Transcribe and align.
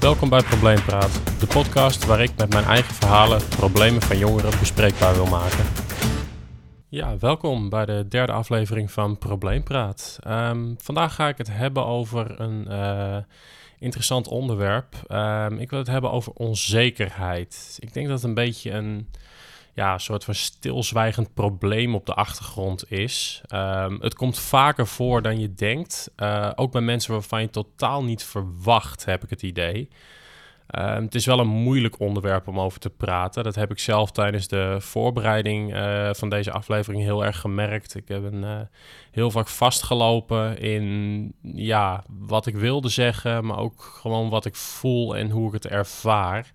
Welkom 0.00 0.28
bij 0.28 0.42
Probleempraat, 0.42 1.40
de 1.40 1.46
podcast 1.46 2.06
waar 2.06 2.22
ik 2.22 2.30
met 2.36 2.52
mijn 2.52 2.64
eigen 2.64 2.94
verhalen 2.94 3.40
problemen 3.48 4.02
van 4.02 4.18
jongeren 4.18 4.58
bespreekbaar 4.58 5.14
wil 5.14 5.26
maken. 5.26 5.64
Ja, 6.88 7.18
welkom 7.18 7.68
bij 7.68 7.86
de 7.86 8.06
derde 8.08 8.32
aflevering 8.32 8.90
van 8.90 9.18
Probleempraat. 9.18 10.18
Um, 10.26 10.74
vandaag 10.78 11.14
ga 11.14 11.28
ik 11.28 11.38
het 11.38 11.52
hebben 11.52 11.86
over 11.86 12.40
een 12.40 12.66
uh, 12.68 13.16
interessant 13.78 14.28
onderwerp. 14.28 14.94
Um, 15.08 15.58
ik 15.58 15.70
wil 15.70 15.78
het 15.78 15.88
hebben 15.88 16.10
over 16.10 16.32
onzekerheid. 16.32 17.76
Ik 17.80 17.92
denk 17.92 18.06
dat 18.06 18.16
het 18.16 18.28
een 18.28 18.34
beetje 18.34 18.70
een 18.70 19.08
ja, 19.74 19.98
soort 19.98 20.24
van 20.24 20.34
stilzwijgend 20.34 21.34
probleem 21.34 21.94
op 21.94 22.06
de 22.06 22.14
achtergrond 22.14 22.90
is. 22.90 23.42
Um, 23.54 23.98
het 24.00 24.14
komt 24.14 24.38
vaker 24.38 24.86
voor 24.86 25.22
dan 25.22 25.40
je 25.40 25.54
denkt. 25.54 26.10
Uh, 26.16 26.50
ook 26.54 26.72
bij 26.72 26.80
mensen 26.80 27.12
waarvan 27.12 27.40
je 27.40 27.50
totaal 27.50 28.04
niet 28.04 28.24
verwacht, 28.24 29.04
heb 29.04 29.22
ik 29.22 29.30
het 29.30 29.42
idee. 29.42 29.88
Um, 30.78 31.04
het 31.04 31.14
is 31.14 31.26
wel 31.26 31.38
een 31.38 31.48
moeilijk 31.48 32.00
onderwerp 32.00 32.48
om 32.48 32.60
over 32.60 32.80
te 32.80 32.90
praten. 32.90 33.44
Dat 33.44 33.54
heb 33.54 33.70
ik 33.70 33.78
zelf 33.78 34.10
tijdens 34.10 34.48
de 34.48 34.76
voorbereiding 34.78 35.74
uh, 35.74 36.10
van 36.12 36.28
deze 36.28 36.52
aflevering 36.52 37.02
heel 37.02 37.24
erg 37.24 37.40
gemerkt. 37.40 37.94
Ik 37.94 38.08
heb 38.08 38.24
een, 38.24 38.42
uh, 38.42 38.60
heel 39.10 39.30
vaak 39.30 39.48
vastgelopen 39.48 40.58
in 40.58 41.34
ja, 41.42 42.04
wat 42.08 42.46
ik 42.46 42.56
wilde 42.56 42.88
zeggen, 42.88 43.46
maar 43.46 43.58
ook 43.58 43.82
gewoon 43.82 44.28
wat 44.28 44.44
ik 44.44 44.54
voel 44.54 45.16
en 45.16 45.30
hoe 45.30 45.46
ik 45.46 45.52
het 45.52 45.66
ervaar. 45.66 46.52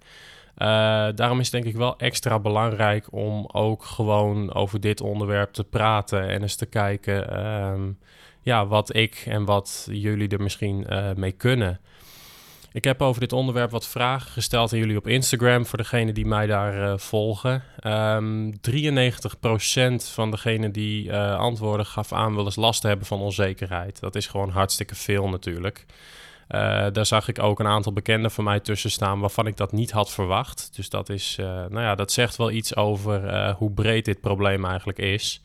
Uh, 0.58 0.68
daarom 1.16 1.40
is 1.40 1.52
het 1.52 1.62
denk 1.62 1.74
ik 1.74 1.80
wel 1.80 1.98
extra 1.98 2.40
belangrijk 2.40 3.08
om 3.12 3.48
ook 3.52 3.84
gewoon 3.84 4.54
over 4.54 4.80
dit 4.80 5.02
onderwerp 5.02 5.54
te 5.54 5.64
praten 5.64 6.30
en 6.30 6.42
eens 6.42 6.56
te 6.56 6.66
kijken 6.66 7.46
um, 7.48 7.98
ja, 8.42 8.68
wat 8.68 8.96
ik 8.96 9.24
en 9.28 9.46
wat 9.46 9.88
jullie 9.92 10.28
er 10.28 10.42
misschien 10.42 10.86
uh, 10.90 11.14
mee 11.16 11.32
kunnen. 11.32 11.80
Ik 12.72 12.84
heb 12.84 13.02
over 13.02 13.22
dit 13.22 13.34
onderwerp 13.34 13.72
wat 13.72 13.88
vragen 13.88 14.32
gesteld 14.32 14.74
aan 14.74 14.80
jullie 14.80 14.98
op 14.98 15.08
Instagram 15.08 15.66
voor 15.66 15.78
degenen 15.78 16.14
die 16.14 16.26
mij 16.26 16.48
daar 16.48 16.76
uh, 16.78 16.98
volgen. 16.98 17.64
Um, 17.84 18.54
93% 18.54 18.58
van 19.96 20.32
degenen 20.32 20.72
die 20.72 21.14
antwoorden 21.18 21.86
gaf 21.86 22.14
aan 22.14 22.36
wel 22.36 22.46
eens 22.46 22.56
last 22.56 22.82
te 22.82 22.88
hebben 22.88 23.06
van 23.06 23.20
onzekerheid. 23.20 24.00
Dat 24.00 24.16
is 24.16 24.28
gewoon 24.28 24.50
hartstikke 24.50 24.96
veel 24.96 25.30
natuurlijk. 25.30 25.86
Uh, 26.50 26.86
daar 26.92 27.06
zag 27.06 27.28
ik 27.28 27.40
ook 27.40 27.60
een 27.60 27.68
aantal 27.68 27.94
bekenden 27.94 28.32
van 28.32 28.44
mij 28.44 28.60
tussen 28.60 28.92
staan 28.92 29.20
waarvan 29.20 29.48
ik 29.48 29.58
dat 29.58 29.72
niet 29.72 29.92
had 29.92 30.12
verwacht. 30.12 30.70
Dus 30.76 30.90
dat, 30.90 31.10
is, 31.10 31.38
uh, 31.40 31.46
nou 31.46 31.82
ja, 31.82 31.96
dat 31.96 32.12
zegt 32.12 32.36
wel 32.36 32.52
iets 32.52 32.76
over 32.76 33.34
uh, 33.34 33.56
hoe 33.56 33.72
breed 33.72 34.06
dit 34.06 34.22
probleem 34.22 34.66
eigenlijk 34.66 34.98
is. 34.98 35.42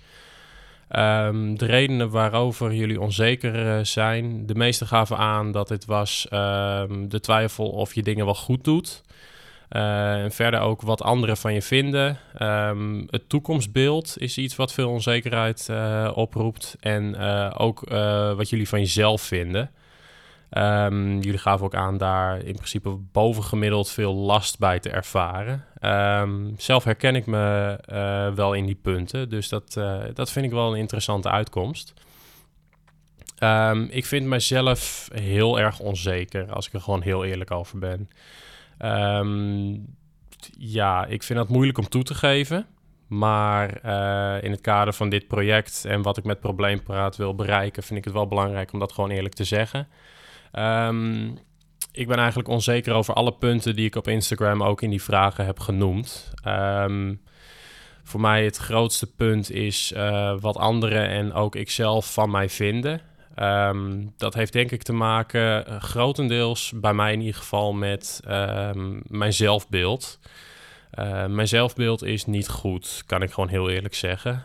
Um, 0.96 1.58
de 1.58 1.66
redenen 1.66 2.10
waarover 2.10 2.74
jullie 2.74 3.00
onzeker 3.00 3.86
zijn, 3.86 4.46
de 4.46 4.54
meeste 4.54 4.86
gaven 4.86 5.16
aan 5.16 5.52
dat 5.52 5.68
het 5.68 5.84
was 5.84 6.26
um, 6.32 7.08
de 7.08 7.20
twijfel 7.20 7.68
of 7.68 7.94
je 7.94 8.02
dingen 8.02 8.24
wel 8.24 8.34
goed 8.34 8.64
doet. 8.64 9.02
en 9.68 10.32
verder 10.32 10.60
ook 10.60 10.82
wat 10.82 11.02
anderen 11.02 11.36
van 11.36 11.54
je 11.54 11.62
vinden. 11.62 12.18
Um, 12.42 13.06
het 13.10 13.28
toekomstbeeld 13.28 14.14
is 14.18 14.38
iets 14.38 14.56
wat 14.56 14.72
veel 14.72 14.90
onzekerheid 14.90 15.70
oproept. 16.14 16.76
En 16.80 17.18
ook 17.56 17.80
wat 18.36 18.48
jullie 18.48 18.68
van 18.68 18.80
jezelf 18.80 19.22
vinden. 19.22 19.70
Um, 20.58 21.20
jullie 21.20 21.38
gaven 21.38 21.66
ook 21.66 21.74
aan 21.74 21.98
daar 21.98 22.44
in 22.44 22.54
principe 22.54 22.90
bovengemiddeld 22.90 23.90
veel 23.90 24.14
last 24.14 24.58
bij 24.58 24.78
te 24.78 24.90
ervaren. 24.90 25.64
Um, 26.22 26.54
zelf 26.58 26.84
herken 26.84 27.14
ik 27.14 27.26
me 27.26 27.78
uh, 27.92 28.34
wel 28.34 28.52
in 28.52 28.66
die 28.66 28.78
punten, 28.82 29.28
dus 29.28 29.48
dat, 29.48 29.74
uh, 29.78 30.00
dat 30.14 30.30
vind 30.30 30.44
ik 30.44 30.52
wel 30.52 30.72
een 30.72 30.78
interessante 30.78 31.30
uitkomst. 31.30 31.94
Um, 33.42 33.88
ik 33.90 34.06
vind 34.06 34.26
mezelf 34.26 35.08
heel 35.12 35.60
erg 35.60 35.78
onzeker, 35.78 36.52
als 36.52 36.66
ik 36.66 36.72
er 36.72 36.80
gewoon 36.80 37.02
heel 37.02 37.24
eerlijk 37.24 37.50
over 37.50 37.78
ben. 37.78 38.10
ja, 40.58 41.06
ik 41.06 41.22
vind 41.22 41.38
dat 41.38 41.48
moeilijk 41.48 41.78
om 41.78 41.88
toe 41.88 42.02
te 42.02 42.14
geven. 42.14 42.66
Maar 43.06 43.80
uh, 43.84 44.42
in 44.42 44.50
het 44.50 44.60
kader 44.60 44.92
van 44.92 45.08
dit 45.08 45.26
project 45.26 45.84
en 45.84 46.02
wat 46.02 46.16
ik 46.16 46.24
met 46.24 46.40
Probleempraat 46.40 47.16
wil 47.16 47.34
bereiken, 47.34 47.82
vind 47.82 47.98
ik 47.98 48.04
het 48.04 48.14
wel 48.14 48.26
belangrijk 48.26 48.72
om 48.72 48.78
dat 48.78 48.92
gewoon 48.92 49.10
eerlijk 49.10 49.34
te 49.34 49.44
zeggen. 49.44 49.88
Um, 50.52 51.38
ik 51.92 52.06
ben 52.06 52.16
eigenlijk 52.16 52.48
onzeker 52.48 52.94
over 52.94 53.14
alle 53.14 53.32
punten 53.32 53.76
die 53.76 53.86
ik 53.86 53.96
op 53.96 54.08
Instagram 54.08 54.62
ook 54.62 54.82
in 54.82 54.90
die 54.90 55.02
vragen 55.02 55.44
heb 55.44 55.58
genoemd. 55.58 56.32
Um, 56.46 57.20
voor 58.02 58.20
mij 58.20 58.44
het 58.44 58.56
grootste 58.56 59.14
punt 59.14 59.50
is 59.50 59.92
uh, 59.96 60.34
wat 60.40 60.56
anderen 60.56 61.08
en 61.08 61.32
ook 61.32 61.54
ikzelf 61.56 62.12
van 62.12 62.30
mij 62.30 62.48
vinden. 62.48 63.00
Um, 63.36 64.14
dat 64.16 64.34
heeft 64.34 64.52
denk 64.52 64.70
ik 64.70 64.82
te 64.82 64.92
maken, 64.92 65.68
uh, 65.68 65.80
grotendeels 65.80 66.72
bij 66.74 66.94
mij 66.94 67.12
in 67.12 67.20
ieder 67.20 67.34
geval, 67.34 67.72
met 67.72 68.20
mijn 69.06 69.32
zelfbeeld. 69.32 70.18
Uh, 70.94 71.26
mijn 71.26 71.48
zelfbeeld 71.48 72.02
is 72.02 72.26
niet 72.26 72.48
goed, 72.48 73.02
kan 73.06 73.22
ik 73.22 73.32
gewoon 73.32 73.48
heel 73.48 73.70
eerlijk 73.70 73.94
zeggen. 73.94 74.44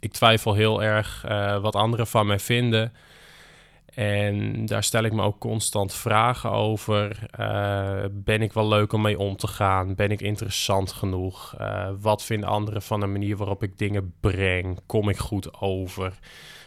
Ik 0.00 0.12
twijfel 0.12 0.54
heel 0.54 0.82
erg 0.82 1.24
wat 1.60 1.76
anderen 1.76 2.06
van 2.06 2.26
mij 2.26 2.38
vinden. 2.38 2.92
En 3.94 4.66
daar 4.66 4.84
stel 4.84 5.02
ik 5.02 5.12
me 5.12 5.22
ook 5.22 5.38
constant 5.38 5.94
vragen 5.94 6.50
over. 6.50 7.28
Uh, 7.40 8.04
ben 8.10 8.42
ik 8.42 8.52
wel 8.52 8.68
leuk 8.68 8.92
om 8.92 9.00
mee 9.02 9.18
om 9.18 9.36
te 9.36 9.46
gaan? 9.46 9.94
Ben 9.94 10.10
ik 10.10 10.20
interessant 10.20 10.92
genoeg? 10.92 11.54
Uh, 11.60 11.88
wat 12.00 12.24
vinden 12.24 12.48
anderen 12.48 12.82
van 12.82 13.00
de 13.00 13.06
manier 13.06 13.36
waarop 13.36 13.62
ik 13.62 13.78
dingen 13.78 14.14
breng? 14.20 14.80
Kom 14.86 15.08
ik 15.08 15.18
goed 15.18 15.60
over? 15.60 16.18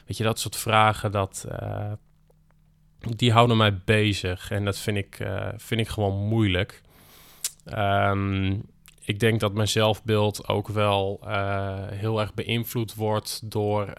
Weet 0.06 0.18
je, 0.18 0.24
dat 0.24 0.40
soort 0.40 0.56
vragen, 0.56 1.12
dat, 1.12 1.48
uh, 1.52 1.92
die 3.00 3.32
houden 3.32 3.58
mij 3.58 3.82
bezig. 3.86 4.52
En 4.52 4.66
dat 4.66 4.78
vind 4.78 4.98
ik, 4.98 5.28
vind 5.56 5.82
ik 5.82 5.88
gewoon 5.88 6.28
moeilijk. 6.28 6.82
Um, 7.78 8.62
ik 9.06 9.20
denk 9.20 9.40
dat 9.40 9.54
mijn 9.54 9.68
zelfbeeld 9.68 10.48
ook 10.48 10.68
wel 10.68 11.20
heel 11.90 12.20
erg 12.20 12.34
beïnvloed 12.34 12.96
wordt 12.96 13.52
door 13.52 13.94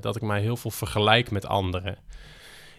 dat 0.00 0.16
ik 0.16 0.22
mij 0.22 0.40
heel 0.40 0.56
veel 0.56 0.70
vergelijk 0.70 1.30
met 1.30 1.46
anderen. 1.46 1.98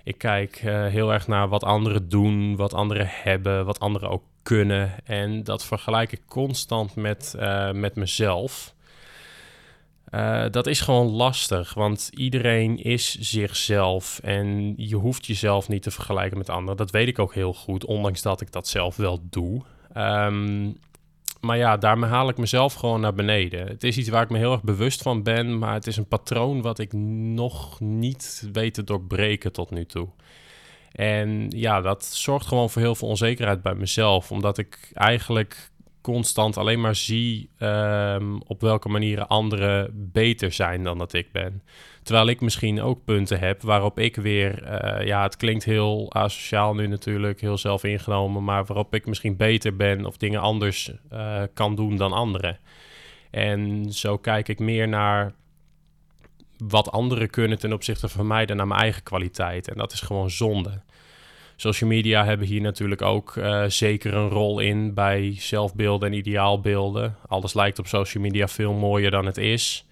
Ik 0.04 0.18
kijk 0.18 0.64
uh, 0.64 0.88
heel 0.88 1.14
erg 1.14 1.28
naar 1.28 1.48
wat 1.48 1.64
anderen 1.64 2.10
doen, 2.10 2.56
wat 2.56 2.74
anderen 2.74 3.08
hebben, 3.10 3.66
wat 3.66 3.80
anderen 3.80 4.10
ook 4.10 4.24
kunnen. 4.44 4.92
En 5.06 5.44
dat 5.44 5.66
vergelijk 5.66 6.12
ik 6.12 6.22
constant 6.28 6.96
met, 6.96 7.36
uh, 7.40 7.72
met 7.72 7.96
mezelf. 7.96 8.74
Uh, 10.12 10.46
dat 10.52 10.68
is 10.68 10.82
gewoon 10.82 11.08
lastig, 11.08 11.74
want 11.74 12.10
iedereen 12.14 12.78
is 12.84 13.16
zichzelf 13.20 14.20
en 14.24 14.74
je 14.78 14.96
hoeft 14.96 15.26
jezelf 15.26 15.68
niet 15.68 15.84
te 15.84 15.92
vergelijken 15.92 16.38
met 16.38 16.50
anderen. 16.50 16.78
Dat 16.78 16.92
weet 16.92 17.08
ik 17.08 17.20
ook 17.20 17.34
heel 17.34 17.54
goed, 17.54 17.86
ondanks 17.86 18.22
dat 18.22 18.42
ik 18.42 18.52
dat 18.52 18.68
zelf 18.68 18.96
wel 18.96 19.20
doe. 19.30 19.62
Um, 19.98 20.78
maar 21.46 21.58
ja, 21.58 21.78
daarmee 21.78 22.10
haal 22.10 22.30
ik 22.30 22.38
mezelf 22.38 22.74
gewoon 22.74 23.02
naar 23.02 23.14
beneden. 23.14 23.68
Het 23.68 23.84
is 23.84 23.98
iets 23.98 24.10
waar 24.10 24.24
ik 24.24 24.30
me 24.30 24.38
heel 24.38 24.52
erg 24.52 24.64
bewust 24.64 25.02
van 25.02 25.24
ben, 25.24 25.58
maar 25.58 25.74
het 25.74 25.88
is 25.88 25.98
een 25.98 26.08
patroon 26.08 26.62
wat 26.62 26.80
ik 26.80 26.94
nog 27.34 27.80
niet 27.80 28.50
weet 28.54 28.74
te 28.74 28.84
doorbreken 28.84 29.52
tot 29.52 29.72
nu 29.72 29.86
toe. 29.86 30.10
En 30.92 31.50
ja, 31.50 31.82
dat 31.82 32.06
zorgt 32.06 32.46
gewoon 32.46 32.70
voor 32.70 32.82
heel 32.82 32.96
veel 32.96 33.08
onzekerheid 33.08 33.62
bij 33.62 33.76
mezelf, 33.76 34.32
omdat 34.32 34.58
ik 34.58 34.92
eigenlijk 34.94 35.72
constant 36.04 36.58
alleen 36.58 36.82
maar 36.82 36.96
zie 36.96 37.50
um, 37.60 38.42
op 38.42 38.62
welke 38.62 38.90
manieren 38.90 39.28
anderen 39.28 39.90
beter 40.12 40.52
zijn 40.52 40.84
dan 40.84 40.98
dat 40.98 41.14
ik 41.14 41.32
ben. 41.32 41.64
Terwijl 42.04 42.28
ik 42.28 42.42
misschien 42.42 42.82
ook 42.82 43.04
punten 43.06 43.40
heb 43.40 43.62
waarop 43.62 44.00
ik 44.00 44.16
weer, 44.16 44.64
uh, 44.64 45.06
ja, 45.06 45.24
het 45.24 45.38
klinkt 45.38 45.64
heel 45.64 46.14
asociaal 46.14 46.74
nu 46.74 46.88
natuurlijk, 46.88 47.42
heel 47.42 47.58
zelf 47.58 47.84
ingenomen, 47.84 48.44
maar 48.44 48.66
waarop 48.66 48.96
ik 48.96 49.06
misschien 49.06 49.38
beter 49.38 49.76
ben 49.76 50.06
of 50.06 50.18
dingen 50.18 50.40
anders 50.42 50.92
uh, 51.14 51.42
kan 51.54 51.76
doen 51.76 51.96
dan 51.96 52.14
anderen. 52.14 52.60
En 53.32 53.92
zo 53.92 54.18
kijk 54.18 54.48
ik 54.48 54.60
meer 54.60 54.88
naar 54.88 55.34
wat 56.58 56.92
anderen 56.92 57.30
kunnen 57.30 57.60
ten 57.60 57.74
opzichte 57.74 58.10
van 58.10 58.28
mij 58.28 58.46
dan 58.46 58.58
naar 58.58 58.68
mijn 58.68 58.82
eigen 58.82 59.04
kwaliteit. 59.04 59.68
En 59.68 59.78
dat 59.78 59.92
is 59.92 60.02
gewoon 60.02 60.30
zonde. 60.30 60.82
Social 61.64 61.90
media 61.90 62.26
hebben 62.26 62.48
hier 62.48 62.62
natuurlijk 62.62 63.02
ook 63.02 63.36
uh, 63.36 63.64
zeker 63.68 64.14
een 64.14 64.30
rol 64.30 64.60
in 64.60 64.94
bij 64.94 65.36
zelfbeelden 65.38 66.12
en 66.12 66.18
ideaalbeelden. 66.18 67.16
Alles 67.28 67.54
lijkt 67.54 67.80
op 67.80 67.88
social 67.88 68.24
media 68.24 68.48
veel 68.48 68.74
mooier 68.74 69.12
dan 69.12 69.26
het 69.26 69.38
is. 69.38 69.86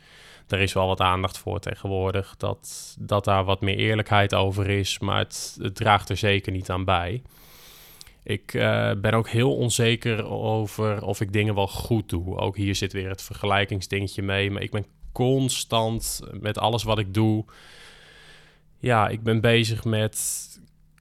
Er 0.47 0.59
is 0.59 0.73
wel 0.73 0.88
wat 0.88 1.00
aandacht 1.00 1.38
voor 1.38 1.59
tegenwoordig, 1.59 2.35
dat, 2.38 2.95
dat 3.00 3.23
daar 3.23 3.44
wat 3.44 3.62
meer 3.62 3.75
eerlijkheid 3.75 4.33
over 4.33 4.69
is, 4.69 5.00
maar 5.00 5.18
het, 5.18 5.59
draagt 5.73 6.09
er 6.09 6.18
zeker 6.18 6.51
niet 6.51 6.69
aan 6.69 6.85
bij. 6.85 7.21
Ik 8.23 8.53
uh, 8.53 8.91
ben 8.97 9.13
ook 9.13 9.29
heel 9.29 9.56
onzeker 9.56 10.25
over 10.29 11.03
of 11.03 11.21
ik 11.21 11.33
dingen 11.33 11.56
wel 11.56 11.68
goed 11.68 12.09
doe. 12.09 12.38
Ook 12.38 12.57
hier 12.57 12.75
zit 12.75 12.94
weer 12.94 13.09
het 13.09 13.21
vergelijkingsdingetje 13.21 14.21
mee, 14.21 14.51
maar 14.51 14.62
ik 14.62 14.71
ben 14.71 14.85
constant 15.12 16.19
met 16.39 16.57
alles 16.57 16.83
wat 16.83 17.00
ik 17.00 17.13
doe. 17.13 17.45
Ja, 18.79 19.07
ik 19.07 19.23
ben 19.23 19.41
bezig 19.41 19.83
met 19.83 20.50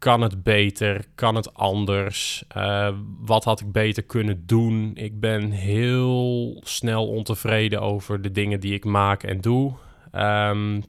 kan 0.01 0.21
het 0.21 0.43
beter? 0.43 1.05
Kan 1.15 1.35
het 1.35 1.55
anders? 1.55 2.45
Uh, 2.57 2.89
wat 3.21 3.45
had 3.45 3.61
ik 3.61 3.73
beter 3.73 4.03
kunnen 4.03 4.47
doen? 4.47 4.91
Ik 4.95 5.21
ben 5.21 5.51
heel 5.51 6.61
snel 6.65 7.09
ontevreden 7.09 7.81
over 7.81 8.23
de 8.23 8.31
dingen 8.31 8.61
die 8.61 8.75
ik 8.75 8.85
maak 8.85 9.23
en 9.23 9.41
doe. 9.41 9.73
Um, 10.13 10.83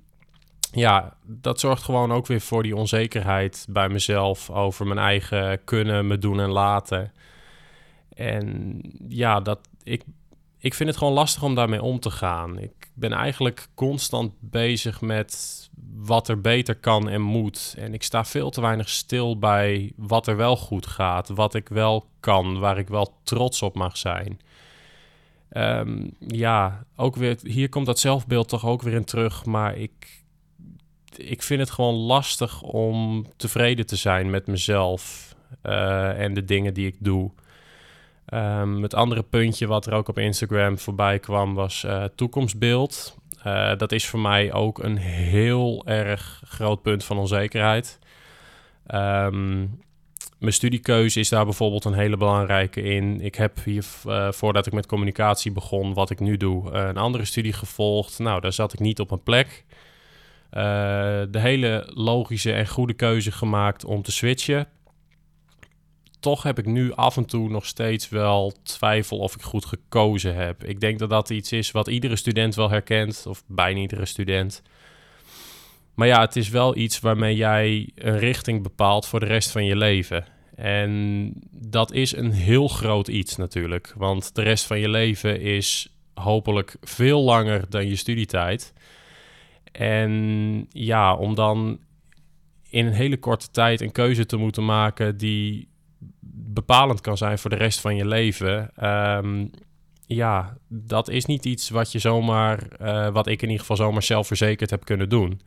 ja, 0.72 1.14
dat 1.24 1.60
zorgt 1.60 1.84
gewoon 1.84 2.12
ook 2.12 2.28
weer 2.28 2.42
voor 2.42 2.64
die 2.64 2.76
onzekerheid 2.76 3.66
bij 3.70 3.90
mezelf 3.90 4.50
over 4.50 4.88
mijn 4.88 5.00
eigen 5.00 5.64
kunnen, 5.64 6.08
me 6.08 6.18
doen 6.18 6.40
en 6.40 6.50
laten. 6.50 7.12
En 8.14 8.80
ja, 9.08 9.40
dat, 9.40 9.60
ik, 9.84 10.04
ik 10.58 10.74
vind 10.74 10.90
het 10.90 10.98
gewoon 10.98 11.14
lastig 11.14 11.44
om 11.44 11.56
daarmee 11.56 11.82
om 11.82 12.00
te 12.00 12.12
gaan. 12.12 12.60
Ik 12.60 12.90
ben 12.94 13.12
eigenlijk 13.12 13.68
constant 13.74 14.34
bezig 14.40 15.02
met 15.02 15.70
wat 15.96 16.28
er 16.28 16.42
beter 16.42 16.76
kan 16.76 17.10
en 17.10 17.22
moet. 17.22 17.76
En 17.78 17.94
ik 17.94 18.04
sta 18.04 18.26
veel 18.26 18.50
te 18.50 18.62
weinig 18.62 18.90
stil 18.90 19.40
bij 19.40 19.92
wat 19.96 20.28
er 20.28 20.36
wel 20.36 20.58
goed 20.58 20.88
gaat, 20.88 21.30
wat 21.30 21.56
ik 21.56 21.70
wel 21.70 22.06
kan, 22.20 22.60
waar 22.60 22.78
ik 22.78 22.88
wel 22.88 23.14
trots 23.24 23.62
op 23.62 23.76
mag 23.76 23.98
zijn. 23.98 24.40
Ehm, 25.50 26.08
ja, 26.28 26.86
ook 26.96 27.16
weer, 27.16 27.38
hier 27.44 27.70
komt 27.70 27.86
dat 27.86 28.00
zelfbeeld 28.00 28.50
toch 28.50 28.66
ook 28.66 28.82
weer 28.82 28.94
in 28.94 29.06
terug. 29.06 29.46
Maar 29.46 29.78
ik, 29.78 30.24
ik 31.16 31.44
vind 31.44 31.60
het 31.60 31.72
gewoon 31.72 31.96
lastig 31.96 32.62
om 32.62 33.26
tevreden 33.36 33.86
te 33.86 33.96
zijn 33.96 34.30
met 34.30 34.48
mezelf 34.48 35.36
uh, 35.64 36.20
en 36.20 36.34
de 36.34 36.46
dingen 36.46 36.74
die 36.74 36.88
ik 36.88 36.96
doe. 37.00 37.32
Um, 38.34 38.82
het 38.84 38.94
andere 38.94 39.24
puntje 39.24 39.68
wat 39.68 39.86
er 39.86 39.94
ook 39.94 40.08
op 40.08 40.18
Instagram 40.18 40.78
voorbij 40.78 41.20
kwam 41.20 41.54
was 41.54 41.84
uh, 41.84 42.04
toekomstbeeld. 42.16 43.18
Uh, 43.48 43.78
dat 43.78 43.92
is 43.92 44.08
voor 44.08 44.20
mij 44.20 44.54
ook 44.54 44.84
een 44.84 44.98
heel 44.98 45.82
erg 45.86 46.42
groot 46.46 46.82
punt 46.82 47.04
van 47.04 47.18
onzekerheid. 47.18 48.00
Um, 48.94 49.80
mijn 50.40 50.54
studiekeuze 50.54 51.20
is 51.20 51.30
daar 51.30 51.46
bijvoorbeeld 51.46 51.86
een 51.86 51.94
hele 51.94 52.18
belangrijke 52.18 52.82
in. 52.82 53.22
Ik 53.22 53.36
heb 53.36 53.64
hier, 53.64 53.86
uh, 54.08 54.32
voordat 54.32 54.68
ik 54.68 54.74
met 54.74 54.86
communicatie 54.86 55.52
begon, 55.52 55.94
wat 55.94 56.10
ik 56.10 56.20
nu 56.20 56.38
doe, 56.38 56.72
een 56.72 56.98
andere 56.98 57.26
studie 57.26 57.54
gevolgd. 57.54 58.20
Nou, 58.20 58.42
daar 58.42 58.54
zat 58.54 58.74
ik 58.74 58.80
niet 58.80 59.00
op 59.00 59.10
mijn 59.10 59.24
plek. 59.24 59.66
De 61.30 61.40
hele 61.40 61.92
logische 61.94 62.54
en 62.54 62.68
goede 62.68 62.94
keuze 62.94 63.32
gemaakt 63.32 63.86
om 63.86 64.02
te 64.02 64.12
switchen 64.12 64.68
toch 66.22 66.44
heb 66.44 66.60
ik 66.60 66.66
nu 66.66 66.94
af 66.94 67.18
en 67.18 67.26
toe 67.26 67.50
nog 67.50 67.66
steeds 67.66 68.10
wel 68.10 68.54
twijfel 68.64 69.18
of 69.18 69.36
ik 69.36 69.42
goed 69.42 69.66
gekozen 69.66 70.36
heb. 70.36 70.64
Ik 70.64 70.80
denk 70.80 71.00
dat 71.00 71.10
dat 71.10 71.30
iets 71.30 71.52
is 71.52 71.72
wat 71.72 71.88
iedere 71.88 72.16
student 72.16 72.56
wel 72.56 72.70
herkent, 72.70 73.26
of 73.28 73.44
bijna 73.48 73.80
iedere 73.80 74.06
student. 74.06 74.62
Maar 75.94 76.08
ja, 76.08 76.22
het 76.22 76.36
is 76.36 76.50
wel 76.50 76.78
iets 76.78 77.00
waarmee 77.00 77.36
jij 77.36 77.90
een 77.96 78.20
richting 78.20 78.64
bepaalt 78.64 79.06
voor 79.06 79.20
de 79.20 79.26
rest 79.26 79.52
van 79.52 79.66
je 79.66 79.76
leven. 79.76 80.26
En 80.56 81.34
dat 81.52 81.92
is 81.92 82.16
een 82.16 82.32
heel 82.32 82.68
groot 82.68 83.08
iets 83.08 83.36
natuurlijk. 83.36 83.94
Want 83.98 84.36
de 84.36 84.42
rest 84.42 84.66
van 84.66 84.80
je 84.80 84.90
leven 84.90 85.42
is 85.42 85.94
hopelijk 86.14 86.76
veel 86.82 87.22
langer 87.22 87.70
dan 87.70 87.88
je 87.88 87.96
studietijd. 87.96 88.74
En 89.72 90.66
ja, 90.70 91.16
om 91.16 91.36
dan 91.36 91.80
in 92.70 92.86
een 92.86 92.94
hele 92.94 93.18
korte 93.18 93.52
tijd 93.52 93.82
een 93.82 93.92
keuze 93.92 94.26
te 94.26 94.38
moeten 94.38 94.66
maken 94.66 95.18
die 95.18 95.71
bepalend 96.44 97.02
kan 97.02 97.18
zijn 97.18 97.40
voor 97.40 97.50
de 97.50 97.56
rest 97.56 97.80
van 97.80 97.96
je 97.96 98.06
leven. 98.06 98.72
Ehm, 98.76 99.46
ja, 100.06 100.58
dat 100.68 101.10
is 101.10 101.26
niet 101.26 101.46
iets 101.46 101.70
wat 101.70 101.92
je 101.92 102.00
zomaar, 102.00 102.68
uh, 102.82 103.10
wat 103.10 103.28
ik 103.28 103.42
in 103.42 103.48
ieder 103.48 103.60
geval 103.60 103.76
zomaar 103.76 104.04
zelfverzekerd 104.04 104.70
heb 104.70 104.86
kunnen 104.86 105.10
doen. 105.10 105.42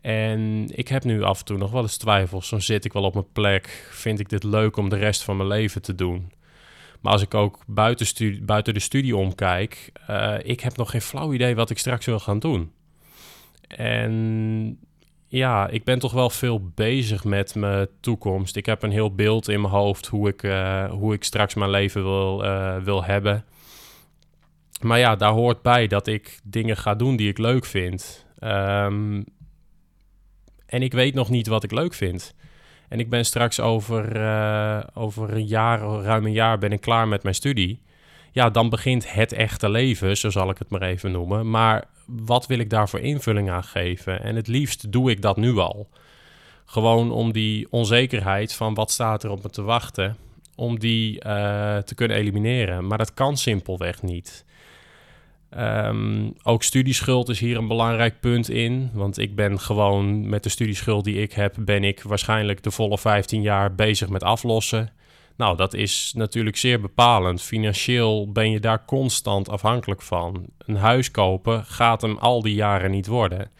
En 0.00 0.66
ik 0.74 0.88
heb 0.88 1.04
nu 1.04 1.22
af 1.22 1.38
en 1.38 1.44
toe 1.44 1.58
nog 1.58 1.70
wel 1.70 1.82
eens 1.82 1.96
twijfels. 1.96 2.50
Dan 2.50 2.62
zit 2.62 2.84
ik 2.84 2.92
wel 2.92 3.02
op 3.02 3.14
mijn 3.14 3.32
plek. 3.32 3.88
Vind 3.90 4.20
ik 4.20 4.28
dit 4.28 4.42
leuk 4.42 4.76
om 4.76 4.88
de 4.88 4.96
rest 4.96 5.22
van 5.22 5.36
mijn 5.36 5.48
leven 5.48 5.82
te 5.82 5.94
doen? 5.94 6.32
Maar 7.00 7.12
als 7.12 7.22
ik 7.22 7.34
ook 7.34 7.62
buiten, 7.66 8.06
studie, 8.06 8.42
buiten 8.42 8.74
de 8.74 8.80
studie 8.80 9.16
omkijk, 9.16 9.92
uh, 10.10 10.34
ik 10.42 10.60
heb 10.60 10.76
nog 10.76 10.90
geen 10.90 11.00
flauw 11.00 11.32
idee 11.32 11.54
wat 11.54 11.70
ik 11.70 11.78
straks 11.78 12.06
wil 12.06 12.18
gaan 12.18 12.38
doen. 12.38 12.72
En 13.68 14.78
ja, 15.28 15.68
ik 15.68 15.84
ben 15.84 15.98
toch 15.98 16.12
wel 16.12 16.30
veel 16.30 16.70
bezig 16.74 17.24
met 17.24 17.54
mijn 17.54 17.88
toekomst. 18.00 18.56
Ik 18.56 18.66
heb 18.66 18.82
een 18.82 18.90
heel 18.90 19.14
beeld 19.14 19.48
in 19.48 19.60
mijn 19.60 19.72
hoofd 19.72 20.06
hoe 20.06 20.28
ik, 20.28 20.42
uh, 20.42 20.90
hoe 20.90 21.14
ik 21.14 21.24
straks 21.24 21.54
mijn 21.54 21.70
leven 21.70 22.02
wil, 22.02 22.44
uh, 22.44 22.76
wil 22.76 23.04
hebben. 23.04 23.44
Maar 24.80 24.98
ja, 24.98 25.16
daar 25.16 25.32
hoort 25.32 25.62
bij 25.62 25.86
dat 25.86 26.06
ik 26.06 26.40
dingen 26.44 26.76
ga 26.76 26.94
doen 26.94 27.16
die 27.16 27.28
ik 27.28 27.38
leuk 27.38 27.64
vind. 27.64 28.26
Um, 28.40 29.24
en 30.66 30.82
ik 30.82 30.92
weet 30.92 31.14
nog 31.14 31.28
niet 31.28 31.46
wat 31.46 31.64
ik 31.64 31.72
leuk 31.72 31.94
vind. 31.94 32.34
En 32.88 33.00
ik 33.00 33.10
ben 33.10 33.24
straks 33.24 33.60
over, 33.60 34.16
uh, 34.16 34.80
over 34.94 35.32
een 35.32 35.46
jaar, 35.46 35.80
ruim 35.80 36.26
een 36.26 36.32
jaar, 36.32 36.58
ben 36.58 36.72
ik 36.72 36.80
klaar 36.80 37.08
met 37.08 37.22
mijn 37.22 37.34
studie. 37.34 37.82
Ja, 38.32 38.50
dan 38.50 38.68
begint 38.68 39.12
het 39.12 39.32
echte 39.32 39.70
leven, 39.70 40.16
zo 40.16 40.30
zal 40.30 40.50
ik 40.50 40.58
het 40.58 40.70
maar 40.70 40.82
even 40.82 41.12
noemen. 41.12 41.50
Maar 41.50 41.84
wat 42.08 42.46
wil 42.46 42.58
ik 42.58 42.70
daarvoor 42.70 43.00
invulling 43.00 43.50
aan 43.50 43.64
geven? 43.64 44.22
En 44.22 44.36
het 44.36 44.46
liefst 44.46 44.92
doe 44.92 45.10
ik 45.10 45.22
dat 45.22 45.36
nu 45.36 45.56
al. 45.56 45.88
Gewoon 46.64 47.10
om 47.10 47.32
die 47.32 47.66
onzekerheid 47.70 48.54
van 48.54 48.74
wat 48.74 48.90
staat 48.90 49.24
er 49.24 49.30
op 49.30 49.42
me 49.42 49.50
te 49.50 49.62
wachten, 49.62 50.16
om 50.54 50.78
die 50.78 51.14
uh, 51.14 51.20
te 51.78 51.94
kunnen 51.94 52.16
elimineren. 52.16 52.86
Maar 52.86 52.98
dat 52.98 53.14
kan 53.14 53.36
simpelweg 53.36 54.02
niet. 54.02 54.44
Um, 55.56 56.34
ook 56.42 56.62
studieschuld 56.62 57.28
is 57.28 57.40
hier 57.40 57.56
een 57.56 57.68
belangrijk 57.68 58.20
punt 58.20 58.50
in. 58.50 58.90
Want 58.92 59.18
ik 59.18 59.34
ben 59.34 59.60
gewoon 59.60 60.28
met 60.28 60.42
de 60.42 60.48
studieschuld 60.48 61.04
die 61.04 61.22
ik 61.22 61.32
heb, 61.32 61.54
ben 61.58 61.84
ik 61.84 62.02
waarschijnlijk 62.02 62.62
de 62.62 62.70
volle 62.70 62.98
15 62.98 63.42
jaar 63.42 63.74
bezig 63.74 64.08
met 64.08 64.22
aflossen. 64.22 64.92
Nou, 65.38 65.56
dat 65.56 65.74
is 65.74 66.12
natuurlijk 66.16 66.56
zeer 66.56 66.80
bepalend. 66.80 67.42
Financieel 67.42 68.32
ben 68.32 68.50
je 68.50 68.60
daar 68.60 68.84
constant 68.84 69.48
afhankelijk 69.48 70.02
van. 70.02 70.46
Een 70.58 70.76
huis 70.76 71.10
kopen 71.10 71.64
gaat 71.64 72.02
hem 72.02 72.18
al 72.18 72.42
die 72.42 72.54
jaren 72.54 72.90
niet 72.90 73.06
worden. 73.06 73.50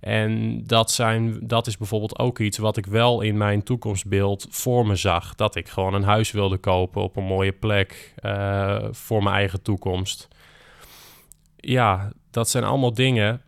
En 0.00 0.62
dat, 0.66 0.90
zijn, 0.90 1.38
dat 1.46 1.66
is 1.66 1.76
bijvoorbeeld 1.76 2.18
ook 2.18 2.38
iets 2.38 2.58
wat 2.58 2.76
ik 2.76 2.86
wel 2.86 3.20
in 3.20 3.36
mijn 3.36 3.62
toekomstbeeld 3.62 4.46
voor 4.50 4.86
me 4.86 4.96
zag. 4.96 5.34
Dat 5.34 5.54
ik 5.54 5.68
gewoon 5.68 5.94
een 5.94 6.02
huis 6.04 6.30
wilde 6.30 6.58
kopen 6.58 7.02
op 7.02 7.16
een 7.16 7.24
mooie 7.24 7.52
plek 7.52 8.14
uh, 8.24 8.84
voor 8.90 9.22
mijn 9.22 9.36
eigen 9.36 9.62
toekomst. 9.62 10.28
Ja, 11.56 12.12
dat 12.30 12.48
zijn 12.48 12.64
allemaal 12.64 12.94
dingen 12.94 13.42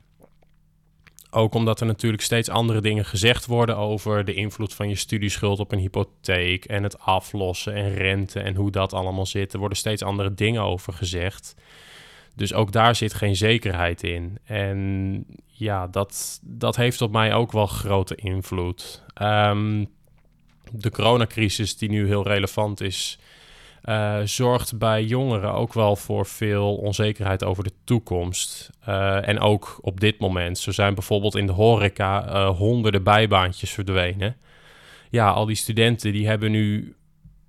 ook 1.37 1.55
omdat 1.55 1.81
er 1.81 1.87
natuurlijk 1.87 2.23
steeds 2.23 2.49
andere 2.49 2.81
dingen 2.81 3.05
gezegd 3.05 3.47
worden 3.47 3.77
over 3.77 4.25
de 4.25 4.35
invloed 4.35 4.75
van 4.75 4.89
je 4.89 4.95
studieschuld 4.95 5.61
op 5.61 5.73
een 5.73 5.79
hypotheek 5.79 6.65
en 6.65 6.83
het 6.83 6.99
aflossen 6.99 7.75
en 7.75 7.95
rente 7.95 8.41
en 8.41 8.55
hoe 8.55 8.71
dat 8.71 8.93
allemaal 8.93 9.27
zit. 9.27 9.53
Er 9.53 9.59
worden 9.59 9.79
steeds 9.79 10.03
andere 10.03 10.35
dingen 10.35 10.63
over 10.63 10.93
gezegd. 10.93 11.55
Dus 12.35 12.53
ook 12.53 12.73
daar 12.73 12.97
zit 12.97 13.15
geen 13.15 13.37
zekerheid 13.37 14.03
in. 14.03 14.39
En 14.45 15.25
ja, 15.47 15.87
dat, 15.87 16.41
dat 16.43 16.77
heeft 16.77 17.01
op 17.01 17.13
mij 17.13 17.35
ook 17.35 17.53
wel 17.53 17.67
grote 17.67 18.15
invloed. 18.15 19.03
Um, 19.23 19.89
de 20.71 20.91
coronacrisis, 20.91 21.77
die 21.77 21.89
nu 21.89 22.07
heel 22.07 22.27
relevant 22.27 22.81
is, 22.81 23.19
uh, 23.87 24.19
zorgt 24.25 24.79
bij 24.79 25.05
jongeren 25.05 25.53
ook 25.53 25.73
wel 25.73 25.97
voor 25.97 26.27
veel 26.27 26.77
onzekerheid 26.77 27.45
over 27.45 27.65
de 27.65 27.73
toekomst. 27.85 28.71
Uh, 28.89 29.29
en 29.29 29.41
ook 29.41 29.79
op 29.81 30.01
dit 30.01 30.19
moment. 30.19 30.59
Zo 30.59 30.73
zijn 30.73 30.95
bijvoorbeeld 30.95 31.37
in 31.37 31.47
de 31.47 31.53
horeca 31.53 32.27
uh, 32.27 32.49
honderden 32.57 33.03
bijbaantjes 33.03 33.71
verdwenen. 33.71 34.37
Ja, 35.11 35.31
al 35.31 35.47
die 35.47 35.57
studenten 35.57 36.13
die 36.13 36.29
hebben 36.29 36.51
nu 36.51 36.95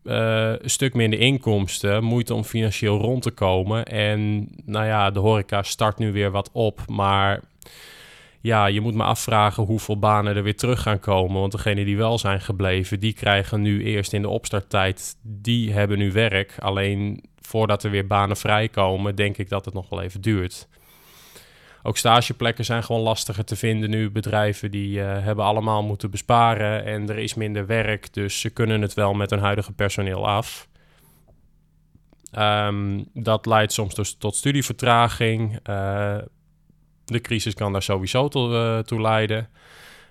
een 0.03 0.69
stuk 0.69 0.93
minder 0.93 1.19
inkomsten, 1.19 2.03
moeite 2.03 2.33
om 2.33 2.43
financieel 2.43 2.97
rond 2.97 3.21
te 3.21 3.31
komen. 3.31 3.85
En 3.85 4.49
nou 4.65 4.85
ja, 4.85 5.11
de 5.11 5.19
horeca 5.19 5.63
start 5.63 5.97
nu 5.97 6.11
weer 6.11 6.31
wat 6.31 6.49
op, 6.51 6.79
maar 6.87 7.41
ja, 8.41 8.65
je 8.65 8.81
moet 8.81 8.93
me 8.93 9.03
afvragen 9.03 9.63
hoeveel 9.63 9.99
banen 9.99 10.35
er 10.35 10.43
weer 10.43 10.55
terug 10.55 10.81
gaan 10.81 10.99
komen. 10.99 11.39
Want 11.39 11.51
degenen 11.51 11.85
die 11.85 11.97
wel 11.97 12.17
zijn 12.17 12.41
gebleven, 12.41 12.99
die 12.99 13.13
krijgen 13.13 13.61
nu 13.61 13.83
eerst 13.83 14.13
in 14.13 14.21
de 14.21 14.29
opstarttijd, 14.29 15.15
die 15.21 15.73
hebben 15.73 15.97
nu 15.97 16.11
werk. 16.11 16.55
Alleen 16.59 17.23
voordat 17.41 17.83
er 17.83 17.91
weer 17.91 18.07
banen 18.07 18.37
vrijkomen, 18.37 19.15
denk 19.15 19.37
ik 19.37 19.49
dat 19.49 19.65
het 19.65 19.73
nog 19.73 19.89
wel 19.89 20.01
even 20.01 20.21
duurt. 20.21 20.67
Ook 21.83 21.97
stageplekken 21.97 22.65
zijn 22.65 22.83
gewoon 22.83 23.01
lastiger 23.01 23.45
te 23.45 23.55
vinden 23.55 23.89
nu. 23.89 24.11
Bedrijven 24.11 24.71
die 24.71 24.97
uh, 24.97 25.23
hebben 25.23 25.45
allemaal 25.45 25.83
moeten 25.83 26.11
besparen 26.11 26.85
en 26.85 27.09
er 27.09 27.17
is 27.17 27.33
minder 27.33 27.65
werk. 27.65 28.13
Dus 28.13 28.39
ze 28.39 28.49
kunnen 28.49 28.81
het 28.81 28.93
wel 28.93 29.13
met 29.13 29.29
hun 29.29 29.39
huidige 29.39 29.73
personeel 29.73 30.27
af. 30.27 30.67
Um, 32.37 33.05
dat 33.13 33.45
leidt 33.45 33.73
soms 33.73 33.95
dus 33.95 34.17
tot 34.17 34.35
studievertraging. 34.35 35.59
Uh, 35.69 36.17
de 37.07 37.21
crisis 37.21 37.53
kan 37.53 37.71
daar 37.71 37.83
sowieso 37.83 38.27
toe, 38.27 38.83
toe 38.85 39.01
leiden. 39.01 39.47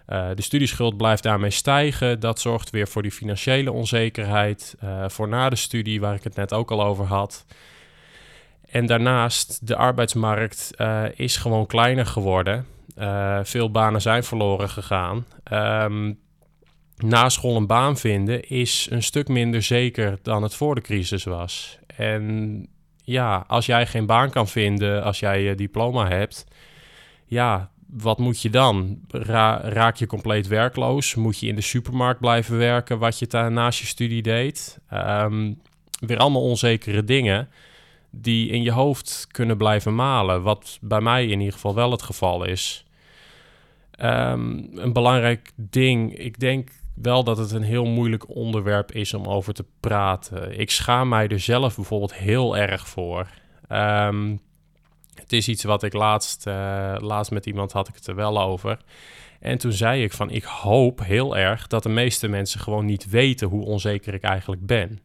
Uh, 0.09 0.29
de 0.35 0.43
studieschuld 0.43 0.97
blijft 0.97 1.23
daarmee 1.23 1.51
stijgen. 1.51 2.21
Dat 2.21 2.41
zorgt 2.41 2.71
weer 2.71 2.89
voor 2.89 3.03
die 3.03 3.11
financiële 3.11 3.73
onzekerheid. 3.73 4.77
Uh, 4.85 5.09
voor 5.09 5.29
na 5.29 5.49
de 5.49 5.57
studie, 5.57 6.01
waar 6.01 6.15
ik 6.15 6.25
het 6.25 6.37
net 6.37 6.53
ook 6.53 6.71
al 6.71 6.85
over 6.85 7.05
had. 7.05 7.47
En 8.71 8.87
daarnaast, 8.87 9.67
de 9.67 9.77
arbeidsmarkt 9.77 10.71
is 11.15 11.37
gewoon 11.37 11.67
kleiner 11.67 12.07
geworden. 12.07 12.67
veel 13.43 13.71
banen 13.71 14.01
zijn 14.01 14.25
verloren 14.25 14.69
gegaan. 14.69 15.27
Um, 15.53 16.19
na 16.97 17.29
school 17.29 17.57
een 17.57 17.67
baan 17.67 17.97
vinden 17.97 18.49
is 18.49 18.87
een 18.91 19.03
stuk 19.03 19.29
minder 19.29 19.63
zeker 19.63 20.19
dan 20.23 20.43
het 20.43 20.55
voor 20.55 20.75
de 20.75 20.81
crisis 20.81 21.25
was. 21.25 21.79
En 21.97 22.67
ja, 23.05 23.45
als 23.47 23.67
jij 23.67 23.87
geen 23.87 24.07
baan 24.07 24.31
kan 24.31 24.49
vinden 24.49 25.03
als 25.03 25.21
jij 25.21 25.43
je 25.43 25.55
diploma 25.55 26.09
hebt, 26.09 26.47
ja, 27.27 27.71
wat 27.87 28.19
moet 28.19 28.43
je 28.43 28.51
dan? 28.51 29.01
raak 29.63 29.97
je 29.97 30.07
compleet 30.07 30.47
werkloos? 30.47 31.15
Moet 31.15 31.39
je 31.39 31.47
in 31.47 31.55
de 31.55 31.61
supermarkt 31.61 32.21
blijven 32.21 32.59
werken, 32.59 32.99
wat 32.99 33.19
je 33.19 33.27
daar 33.27 33.53
naast 33.53 33.79
je 33.79 33.87
studie 33.87 34.23
deed? 34.23 34.79
Ehm, 34.89 35.53
weer 36.01 36.19
allemaal 36.19 36.43
onzekere 36.43 37.05
dingen 37.05 37.49
die 38.11 38.51
in 38.51 38.63
je 38.63 38.73
hoofd 38.73 39.27
kunnen 39.31 39.57
blijven 39.57 39.95
malen. 39.95 40.43
Wat 40.43 40.79
bij 40.81 41.01
mij 41.01 41.27
in 41.27 41.39
ieder 41.39 41.55
geval 41.55 41.75
wel 41.75 41.91
het 41.91 42.03
geval 42.03 42.45
is. 42.45 42.85
Ehm, 43.91 44.63
een 44.75 44.93
belangrijk 44.93 45.53
ding, 45.55 46.19
ik 46.19 46.41
denk 46.41 46.71
wel 46.95 47.25
dat 47.25 47.39
het 47.39 47.51
een 47.51 47.63
heel 47.63 47.85
moeilijk 47.85 48.35
onderwerp 48.37 48.93
is 48.93 49.15
om 49.15 49.27
over 49.27 49.55
te 49.55 49.65
praten. 49.81 50.59
Ik 50.59 50.71
schaam 50.71 51.09
mij 51.09 51.29
er 51.29 51.41
zelf 51.41 51.77
bijvoorbeeld 51.77 52.15
heel 52.15 52.57
erg 52.57 52.89
voor. 52.89 53.29
Um, 53.73 54.41
het 55.19 55.33
is 55.33 55.49
iets 55.49 55.65
wat 55.65 55.83
ik 55.83 55.93
laatst, 55.93 56.47
uh, 56.47 56.95
laatst 56.99 57.33
met 57.33 57.47
iemand 57.47 57.73
had 57.73 57.89
ik 57.89 57.95
het 57.95 58.07
er 58.07 58.15
wel 58.15 58.41
over. 58.43 58.79
En 59.41 59.59
toen 59.59 59.73
zei 59.73 60.03
ik 60.03 60.13
van 60.13 60.31
ik 60.31 60.45
hoop 60.45 61.05
heel 61.05 61.37
erg 61.37 61.67
dat 61.67 61.83
de 61.83 61.89
meeste 61.89 62.29
mensen 62.29 62.61
gewoon 62.61 62.85
niet 62.85 63.11
weten 63.11 63.49
hoe 63.49 63.65
onzeker 63.65 64.15
ik 64.15 64.23
eigenlijk 64.23 64.67
ben. 64.67 65.01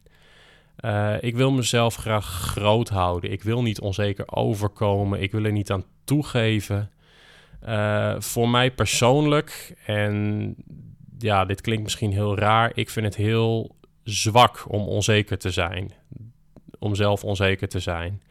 Uh, 0.80 1.14
ik 1.20 1.36
wil 1.36 1.50
mezelf 1.50 1.94
graag 1.94 2.26
groot 2.26 2.88
houden. 2.88 3.30
Ik 3.30 3.42
wil 3.42 3.62
niet 3.62 3.80
onzeker 3.80 4.24
overkomen. 4.36 5.22
Ik 5.22 5.32
wil 5.32 5.44
er 5.44 5.52
niet 5.52 5.70
aan 5.70 5.84
toegeven. 6.04 6.90
Uh, 7.68 8.14
voor 8.18 8.48
mij 8.48 8.70
persoonlijk, 8.70 9.74
en 9.86 10.54
ja, 11.18 11.44
dit 11.44 11.60
klinkt 11.60 11.82
misschien 11.82 12.12
heel 12.12 12.38
raar, 12.38 12.70
ik 12.74 12.90
vind 12.90 13.06
het 13.06 13.16
heel 13.16 13.76
zwak 14.04 14.64
om 14.68 14.88
onzeker 14.88 15.38
te 15.38 15.50
zijn. 15.50 15.92
Om 16.78 16.94
zelf 16.94 17.24
onzeker 17.24 17.68
te 17.68 17.80
zijn. 17.80 18.22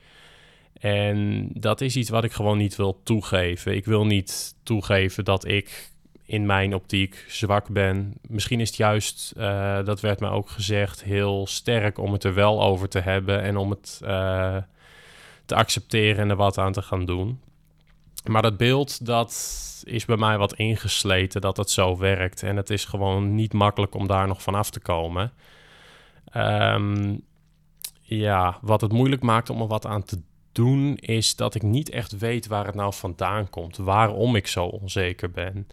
En 0.82 1.48
dat 1.54 1.82
is 1.82 1.96
iets 1.96 2.10
wat 2.10 2.24
ik 2.24 2.32
gewoon 2.32 2.58
niet 2.58 2.76
wil 2.76 3.02
toegeven. 3.04 3.76
Ik 3.76 3.86
wil 3.86 4.06
niet 4.06 4.56
toegeven 4.64 5.26
dat 5.26 5.48
ik 5.48 5.92
in 6.26 6.46
mijn 6.46 6.76
optiek 6.76 7.26
zwak 7.28 7.70
ben. 7.70 8.14
Misschien 8.28 8.60
is 8.60 8.68
het 8.68 8.78
juist, 8.78 9.34
uh, 9.38 9.84
dat 9.86 10.00
werd 10.00 10.20
mij 10.20 10.30
ook 10.30 10.50
gezegd, 10.50 11.04
heel 11.04 11.48
sterk 11.48 11.98
om 11.98 12.12
het 12.12 12.24
er 12.24 12.34
wel 12.34 12.64
over 12.64 12.90
te 12.90 13.00
hebben 13.00 13.42
en 13.42 13.58
om 13.58 13.70
het 13.70 14.00
uh, 14.04 14.58
te 15.46 15.56
accepteren 15.56 16.18
en 16.18 16.30
er 16.30 16.36
wat 16.36 16.58
aan 16.58 16.74
te 16.74 16.82
gaan 16.82 17.06
doen. 17.06 17.40
Maar 18.26 18.42
dat 18.42 18.58
beeld, 18.58 19.06
dat 19.06 19.32
is 19.84 20.06
bij 20.06 20.18
mij 20.18 20.38
wat 20.38 20.54
ingesleten 20.54 21.42
dat 21.42 21.58
het 21.58 21.70
zo 21.70 21.98
werkt. 21.98 22.44
En 22.44 22.56
het 22.56 22.70
is 22.70 22.86
gewoon 22.86 23.36
niet 23.36 23.54
makkelijk 23.54 23.96
om 23.96 24.08
daar 24.08 24.28
nog 24.28 24.42
van 24.42 24.56
af 24.56 24.70
te 24.70 24.80
komen. 24.80 25.32
Um, 26.36 27.22
ja, 28.02 28.58
wat 28.62 28.82
het 28.82 28.92
moeilijk 28.92 29.22
maakt 29.22 29.50
om 29.50 29.62
er 29.62 29.68
wat 29.68 29.86
aan 29.86 30.04
te 30.04 30.22
doen, 30.52 30.96
is 30.96 31.36
dat 31.36 31.56
ik 31.56 31.62
niet 31.62 31.90
echt 31.90 32.18
weet 32.18 32.48
waar 32.48 32.66
het 32.66 32.76
nou 32.76 32.94
vandaan 32.94 33.50
komt. 33.50 33.78
Waarom 33.78 34.36
ik 34.36 34.48
zo 34.48 34.66
onzeker 34.66 35.32
ben. 35.32 35.68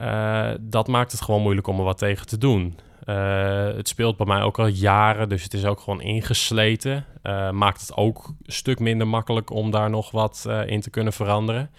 Uh, 0.00 0.50
dat 0.60 0.88
maakt 0.88 1.12
het 1.12 1.20
gewoon 1.20 1.42
moeilijk 1.42 1.66
om 1.66 1.78
er 1.78 1.84
wat 1.84 1.98
tegen 1.98 2.26
te 2.26 2.38
doen. 2.38 2.78
Uh, 3.04 3.64
het 3.64 3.88
speelt 3.88 4.16
bij 4.16 4.26
mij 4.26 4.42
ook 4.42 4.58
al 4.58 4.66
jaren, 4.66 5.28
dus 5.28 5.42
het 5.42 5.54
is 5.54 5.64
ook 5.64 5.80
gewoon 5.80 6.00
ingesleten. 6.00 7.04
Uh, 7.22 7.50
maakt 7.50 7.80
het 7.80 7.96
ook 7.96 8.26
een 8.42 8.52
stuk 8.52 8.78
minder 8.78 9.08
makkelijk 9.08 9.50
om 9.50 9.70
daar 9.70 9.90
nog 9.90 10.10
wat 10.10 10.48
in 10.66 10.80
te 10.80 10.90
kunnen 10.90 11.12
veranderen. 11.12 11.70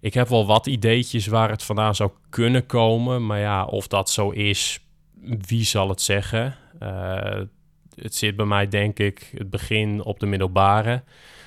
Ik 0.00 0.14
heb 0.14 0.28
wel 0.28 0.46
wat 0.46 0.66
ideetjes 0.66 1.26
waar 1.26 1.50
het 1.50 1.62
vandaan 1.62 1.94
zou 1.94 2.10
kunnen 2.30 2.66
komen, 2.66 3.26
maar 3.26 3.38
ja, 3.38 3.64
of 3.64 3.86
dat 3.86 4.10
zo 4.10 4.30
is, 4.30 4.80
wie 5.20 5.64
zal 5.64 5.88
het 5.88 6.00
zeggen? 6.00 6.54
Het 7.96 8.14
zit 8.14 8.36
bij 8.36 8.46
mij, 8.46 8.68
denk 8.68 8.98
ik, 8.98 9.32
het 9.34 9.50
begin 9.50 10.04
op 10.04 10.20
de 10.20 10.26
middelbare. 10.26 11.02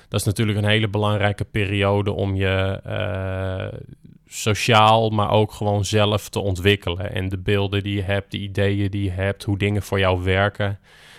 Dat 0.08 0.20
is 0.20 0.26
natuurlijk 0.26 0.58
een 0.58 0.64
hele 0.64 0.88
belangrijke 0.88 1.44
periode 1.44 2.12
om 2.12 2.34
je 2.34 2.80
uh, 2.86 3.78
sociaal, 4.26 5.10
maar 5.10 5.30
ook 5.30 5.52
gewoon 5.52 5.84
zelf 5.84 6.28
te 6.28 6.40
ontwikkelen. 6.40 7.12
En 7.12 7.28
de 7.28 7.38
beelden 7.38 7.82
die 7.82 7.94
je 7.94 8.02
hebt, 8.02 8.30
de 8.30 8.38
ideeën 8.38 8.90
die 8.90 9.04
je 9.04 9.10
hebt, 9.10 9.44
hoe 9.44 9.58
dingen 9.58 9.82
voor 9.82 9.98
jou 9.98 10.22
werken, 10.22 10.78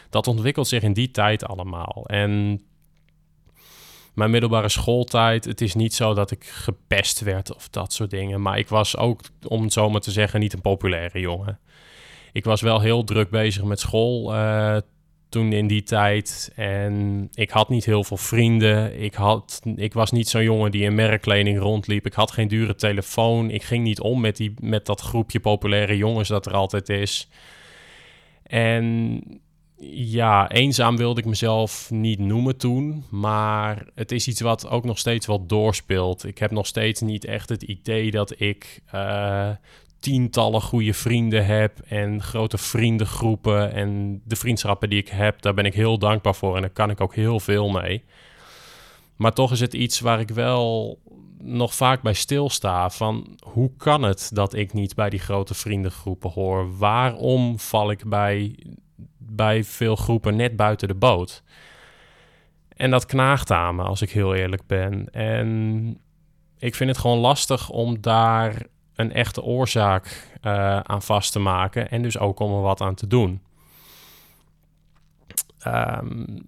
dat 0.09 0.27
ontwikkelt 0.27 0.67
zich 0.67 0.83
in 0.83 0.93
die 0.93 1.11
tijd 1.11 1.45
allemaal. 1.45 2.03
En 2.05 2.61
mijn 4.13 4.31
middelbare 4.31 4.69
schooltijd, 4.69 5.45
het 5.45 5.61
is 5.61 5.75
niet 5.75 5.93
zo 5.93 6.13
dat 6.13 6.31
ik 6.31 6.45
gepest 6.45 7.19
werd 7.19 7.55
of 7.55 7.69
dat 7.69 7.93
soort 7.93 8.09
dingen. 8.09 8.41
Maar 8.41 8.57
ik 8.57 8.67
was 8.67 8.97
ook, 8.97 9.21
om 9.47 9.63
het 9.63 9.73
zo 9.73 9.89
maar 9.89 10.01
te 10.01 10.11
zeggen, 10.11 10.39
niet 10.39 10.53
een 10.53 10.61
populaire 10.61 11.19
jongen. 11.19 11.59
Ik 12.31 12.43
was 12.43 12.61
wel 12.61 12.79
heel 12.79 13.03
druk 13.03 13.29
bezig 13.29 13.63
met 13.63 13.79
school. 13.79 14.35
Uh, 14.35 14.77
toen 15.31 15.53
in 15.53 15.67
die 15.67 15.83
tijd. 15.83 16.51
En 16.55 17.27
ik 17.33 17.50
had 17.50 17.69
niet 17.69 17.85
heel 17.85 18.03
veel 18.03 18.17
vrienden. 18.17 19.01
Ik, 19.01 19.13
had, 19.13 19.61
ik 19.75 19.93
was 19.93 20.11
niet 20.11 20.29
zo'n 20.29 20.43
jongen 20.43 20.71
die 20.71 20.83
in 20.83 20.95
merkkleding 20.95 21.59
rondliep. 21.59 22.05
Ik 22.05 22.13
had 22.13 22.31
geen 22.31 22.47
dure 22.47 22.75
telefoon. 22.75 23.50
Ik 23.50 23.63
ging 23.63 23.83
niet 23.83 24.00
om 24.00 24.21
met, 24.21 24.38
die, 24.38 24.53
met 24.59 24.85
dat 24.85 25.01
groepje 25.01 25.39
populaire 25.39 25.97
jongens 25.97 26.27
dat 26.27 26.45
er 26.45 26.53
altijd 26.53 26.89
is. 26.89 27.29
En 28.43 29.23
ja, 29.93 30.50
eenzaam 30.50 30.97
wilde 30.97 31.19
ik 31.21 31.27
mezelf 31.27 31.89
niet 31.91 32.19
noemen 32.19 32.57
toen. 32.57 33.03
Maar 33.09 33.85
het 33.95 34.11
is 34.11 34.27
iets 34.27 34.41
wat 34.41 34.69
ook 34.69 34.83
nog 34.83 34.97
steeds 34.97 35.25
wel 35.27 35.45
doorspeelt. 35.45 36.25
Ik 36.25 36.38
heb 36.38 36.51
nog 36.51 36.67
steeds 36.67 37.01
niet 37.01 37.25
echt 37.25 37.50
het 37.50 37.63
idee 37.63 38.11
dat 38.11 38.39
ik 38.39 38.81
uh, 38.93 39.50
tientallen 40.01 40.62
goede 40.62 40.93
vrienden 40.93 41.46
heb 41.46 41.79
en 41.79 42.22
grote 42.22 42.58
vriendengroepen 42.58 43.74
en 43.74 44.22
de 44.25 44.36
vriendschappen 44.36 44.89
die 44.89 45.00
ik 45.00 45.10
heb, 45.10 45.41
daar 45.41 45.53
ben 45.53 45.65
ik 45.65 45.74
heel 45.74 45.98
dankbaar 45.98 46.36
voor 46.36 46.55
en 46.55 46.62
daar 46.62 46.70
kan 46.70 46.89
ik 46.89 47.01
ook 47.01 47.15
heel 47.15 47.39
veel 47.39 47.70
mee. 47.70 48.03
Maar 49.15 49.34
toch 49.34 49.51
is 49.51 49.60
het 49.60 49.74
iets 49.74 50.00
waar 50.00 50.20
ik 50.20 50.29
wel 50.29 51.00
nog 51.38 51.75
vaak 51.75 52.01
bij 52.01 52.13
stilsta 52.13 52.89
van 52.89 53.38
hoe 53.43 53.72
kan 53.77 54.03
het 54.03 54.29
dat 54.34 54.53
ik 54.53 54.74
niet 54.74 54.96
bij 54.96 55.10
die 55.10 55.20
grote 55.20 55.53
vriendengroepen 55.53 56.29
hoor? 56.29 56.77
Waarom 56.77 57.60
val 57.60 57.91
ik 57.91 58.10
bij, 58.10 58.55
bij 59.17 59.63
veel 59.63 59.96
groepen 59.96 60.36
net 60.36 60.55
buiten 60.55 60.88
de 60.88 60.96
boot? 60.96 61.43
En 62.75 62.91
dat 62.91 63.05
knaagt 63.05 63.51
aan 63.51 63.75
me, 63.75 63.84
als 63.84 64.01
ik 64.01 64.12
heel 64.12 64.36
eerlijk 64.36 64.67
ben. 64.67 65.10
En 65.12 65.98
ik 66.58 66.75
vind 66.75 66.89
het 66.89 67.00
gewoon 67.00 67.17
lastig 67.17 67.70
om 67.70 68.01
daar 68.01 68.65
een 69.01 69.13
echte 69.13 69.41
oorzaak 69.43 70.29
uh, 70.41 70.79
aan 70.79 71.01
vast 71.01 71.31
te 71.31 71.39
maken 71.39 71.89
en 71.89 72.01
dus 72.01 72.17
ook 72.17 72.39
om 72.39 72.53
er 72.53 72.62
wat 72.62 72.81
aan 72.81 72.96
te 72.96 73.08
doen. 73.08 73.41
Um, 75.67 76.43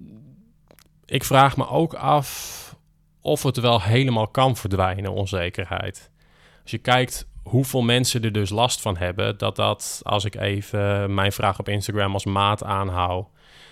ik 1.05 1.24
vraag 1.24 1.57
me 1.57 1.67
ook 1.67 1.93
af 1.93 2.75
of 3.22 3.43
het 3.43 3.57
wel 3.57 3.81
helemaal 3.81 4.27
kan 4.27 4.55
verdwijnen, 4.55 5.12
onzekerheid. 5.12 6.12
Als 6.62 6.72
je 6.72 6.77
kijkt 6.77 7.27
hoeveel 7.43 7.81
mensen 7.81 8.24
er 8.24 8.31
dus 8.31 8.50
last 8.50 8.81
van 8.81 8.98
hebben, 8.98 9.38
dat 9.38 9.55
dat, 9.55 10.01
als 10.03 10.25
ik 10.25 10.36
even 10.36 11.13
mijn 11.13 11.31
vraag 11.31 11.60
op 11.60 11.69
Instagram 11.69 12.13
als 12.13 12.25
maat 12.25 12.63
aanhoud, 12.63 13.27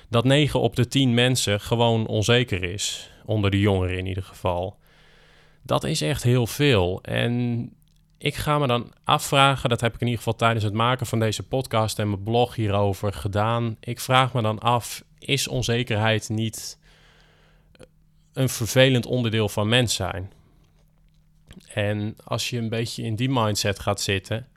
dat 0.09 0.23
9 0.23 0.59
op 0.59 0.75
de 0.75 0.87
10 0.87 1.13
mensen 1.13 1.59
gewoon 1.59 2.07
onzeker 2.07 2.63
is, 2.63 3.11
onder 3.25 3.51
de 3.51 3.59
jongeren 3.59 3.97
in 3.97 4.05
ieder 4.05 4.23
geval. 4.23 4.77
Dat 5.63 5.83
is 5.83 6.01
echt 6.01 6.23
heel 6.23 6.47
veel. 6.47 6.99
En 7.01 7.69
ik 8.21 8.35
ga 8.35 8.59
me 8.59 8.67
dan 8.67 8.91
afvragen, 9.03 9.69
dat 9.69 9.81
heb 9.81 9.93
ik 9.93 9.99
in 9.99 10.07
ieder 10.07 10.23
geval 10.23 10.35
tijdens 10.39 10.63
het 10.63 10.73
maken 10.73 11.05
van 11.05 11.19
deze 11.19 11.43
podcast 11.43 11.99
en 11.99 12.09
mijn 12.09 12.23
blog 12.23 12.55
hierover 12.55 13.13
gedaan. 13.13 13.77
Ik 13.79 13.99
vraag 13.99 14.33
me 14.33 14.41
dan 14.41 14.59
af, 14.59 15.03
is 15.19 15.47
onzekerheid 15.47 16.29
niet 16.29 16.79
een 18.33 18.49
vervelend 18.49 19.05
onderdeel 19.05 19.49
van 19.49 19.69
mens 19.69 19.95
zijn? 19.95 20.31
En 21.73 22.15
als 22.23 22.49
je 22.49 22.57
een 22.57 22.69
beetje 22.69 23.03
in 23.03 23.15
die 23.15 23.29
mindset 23.29 23.79
gaat 23.79 24.01
zitten, 24.01 24.47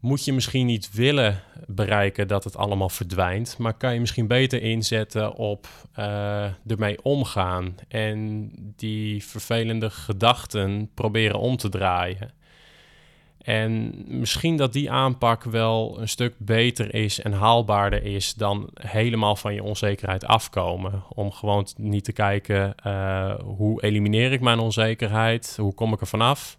moet 0.00 0.24
je 0.24 0.32
misschien 0.32 0.66
niet 0.66 0.92
willen 0.92 1.42
bereiken 1.66 2.28
dat 2.28 2.44
het 2.44 2.56
allemaal 2.56 2.88
verdwijnt, 2.88 3.58
maar 3.58 3.74
kan 3.74 3.94
je 3.94 4.00
misschien 4.00 4.26
beter 4.26 4.62
inzetten 4.62 5.34
op 5.34 5.68
uh, 5.98 6.44
ermee 6.66 7.02
omgaan 7.02 7.74
en 7.88 8.50
die 8.76 9.24
vervelende 9.24 9.90
gedachten 9.90 10.90
proberen 10.94 11.38
om 11.38 11.56
te 11.56 11.68
draaien. 11.68 12.35
En 13.46 14.04
misschien 14.06 14.56
dat 14.56 14.72
die 14.72 14.90
aanpak 14.90 15.42
wel 15.44 16.00
een 16.00 16.08
stuk 16.08 16.34
beter 16.38 16.94
is 16.94 17.20
en 17.20 17.32
haalbaarder 17.32 18.04
is 18.04 18.34
dan 18.34 18.70
helemaal 18.74 19.36
van 19.36 19.54
je 19.54 19.62
onzekerheid 19.62 20.24
afkomen. 20.24 21.02
Om 21.08 21.32
gewoon 21.32 21.66
niet 21.76 22.04
te 22.04 22.12
kijken 22.12 22.74
uh, 22.86 23.34
hoe 23.44 23.82
elimineer 23.82 24.32
ik 24.32 24.40
mijn 24.40 24.58
onzekerheid, 24.58 25.56
hoe 25.60 25.74
kom 25.74 25.92
ik 25.92 26.00
er 26.00 26.06
vanaf, 26.06 26.58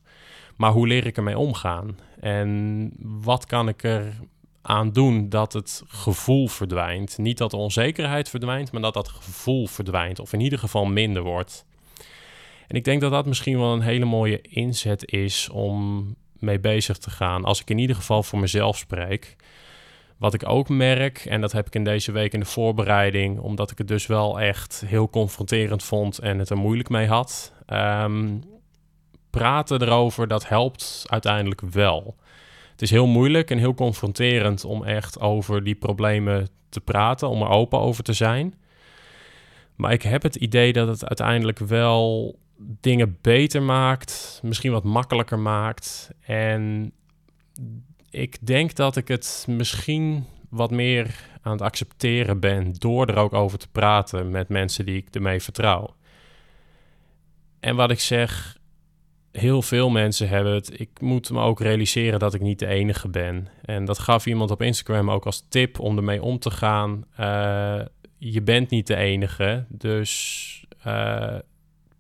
maar 0.56 0.72
hoe 0.72 0.88
leer 0.88 1.06
ik 1.06 1.18
ermee 1.18 1.38
omgaan. 1.38 1.98
En 2.20 2.92
wat 3.00 3.46
kan 3.46 3.68
ik 3.68 3.84
er 3.84 4.14
aan 4.62 4.92
doen 4.92 5.30
dat 5.30 5.54
het 5.54 5.84
gevoel 5.88 6.48
verdwijnt. 6.48 7.18
Niet 7.18 7.38
dat 7.38 7.52
de 7.52 7.58
onzekerheid 7.58 8.30
verdwijnt, 8.30 8.72
maar 8.72 8.82
dat 8.82 8.94
dat 8.94 9.08
gevoel 9.10 9.68
verdwijnt. 9.68 10.20
Of 10.20 10.34
in 10.34 10.42
ieder 10.42 10.60
geval 10.60 10.86
minder 10.86 11.24
wordt. 11.24 11.66
En 12.68 12.76
ik 12.76 12.84
denk 12.84 13.02
dat 13.02 13.12
dat 13.12 13.26
misschien 13.26 13.60
wel 13.60 13.74
een 13.74 13.82
hele 13.82 14.06
mooie 14.06 14.42
inzet 14.42 15.12
is 15.12 15.50
om 15.50 16.06
mee 16.40 16.60
bezig 16.60 16.98
te 16.98 17.10
gaan. 17.10 17.44
Als 17.46 17.62
ik 17.62 17.70
in 17.70 17.78
ieder 17.78 17.96
geval 17.96 18.24
voor 18.24 18.40
mezelf 18.40 18.78
spreek. 18.78 19.36
Wat 20.18 20.34
ik 20.34 20.50
ook 20.50 20.70
merk, 20.70 21.26
en 21.26 21.42
dat 21.42 21.52
heb 21.52 21.68
ik 21.68 21.76
in 21.76 21.84
deze 21.84 22.12
week 22.12 22.34
in 22.34 22.40
de 22.40 22.46
voorbereiding, 22.46 23.40
omdat 23.40 23.72
ik 23.72 23.78
het 23.78 23.88
dus 23.88 24.06
wel 24.06 24.40
echt 24.40 24.84
heel 24.86 25.10
confronterend 25.10 25.84
vond 25.84 26.20
en 26.20 26.40
het 26.40 26.50
er 26.50 26.58
moeilijk 26.58 26.90
mee 26.90 27.08
had. 27.08 27.54
Um, 27.74 28.44
praten 29.30 29.82
erover, 29.82 30.28
dat 30.28 30.48
helpt 30.48 31.06
uiteindelijk 31.08 31.62
wel. 31.62 32.16
Het 32.72 32.82
is 32.82 32.90
heel 32.90 33.08
moeilijk 33.08 33.52
en 33.52 33.58
heel 33.58 33.74
confronterend 33.74 34.66
om 34.66 34.84
echt 34.84 35.20
over 35.20 35.64
die 35.64 35.76
problemen 35.76 36.48
te 36.70 36.82
praten, 36.82 37.30
om 37.30 37.42
er 37.42 37.50
open 37.50 37.80
over 37.80 38.04
te 38.04 38.14
zijn. 38.14 38.56
Maar 39.76 39.92
ik 39.92 40.02
heb 40.02 40.24
het 40.24 40.36
idee 40.36 40.74
dat 40.74 40.88
het 40.88 41.06
uiteindelijk 41.06 41.60
wel 41.60 42.36
dingen 42.58 43.18
beter 43.22 43.62
maakt, 43.62 44.40
misschien 44.44 44.72
wat 44.72 44.84
makkelijker 44.84 45.40
maakt. 45.40 46.10
En 46.20 46.92
ik 48.10 48.38
denk 48.48 48.76
dat 48.76 48.96
ik 48.96 49.08
het 49.08 49.46
misschien 49.50 50.26
wat 50.50 50.72
meer 50.72 51.30
aan 51.42 51.52
het 51.52 51.62
accepteren 51.62 52.40
ben 52.40 52.74
door 52.74 53.08
er 53.08 53.18
ook 53.18 53.34
over 53.34 53.58
te 53.58 53.70
praten 53.72 54.30
met 54.30 54.50
mensen 54.50 54.86
die 54.86 54.98
ik 54.98 55.08
ermee 55.16 55.42
vertrouw. 55.42 55.96
En 57.60 57.76
wat 57.76 57.92
ik 57.92 58.00
zeg, 58.00 58.58
heel 59.32 59.62
veel 59.62 59.90
mensen 59.90 60.30
hebben 60.30 60.54
het. 60.54 60.80
Ik 60.80 61.02
moet 61.02 61.30
me 61.30 61.40
ook 61.40 61.60
realiseren 61.60 62.20
dat 62.20 62.34
ik 62.34 62.42
niet 62.42 62.60
de 62.60 62.68
enige 62.68 63.08
ben. 63.08 63.48
En 63.62 63.86
dat 63.86 64.00
gaf 64.00 64.26
iemand 64.26 64.52
op 64.52 64.62
Instagram 64.62 65.12
ook 65.12 65.26
als 65.26 65.46
tip 65.50 65.80
om 65.80 65.98
ermee 65.98 66.22
om 66.22 66.40
te 66.40 66.52
gaan. 66.52 67.06
Uh, 67.20 67.82
je 68.18 68.42
bent 68.42 68.70
niet 68.70 68.88
de 68.88 68.96
enige, 68.96 69.66
dus 69.70 70.66
uh, 70.88 71.36